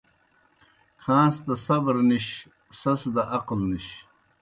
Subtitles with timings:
[1.03, 2.27] کھاݩس دہ صبر نِش،
[2.79, 3.87] سیْس دہ عقل نِش